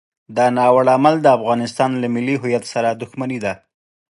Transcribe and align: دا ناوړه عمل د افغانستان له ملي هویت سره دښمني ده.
دا 0.35 0.45
ناوړه 0.57 0.91
عمل 0.97 1.15
د 1.21 1.27
افغانستان 1.37 1.91
له 2.01 2.07
ملي 2.15 2.35
هویت 2.41 2.63
سره 2.73 2.89
دښمني 3.01 3.39
ده. 3.45 3.53